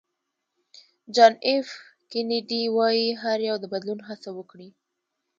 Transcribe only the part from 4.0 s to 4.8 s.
هڅه وکړي.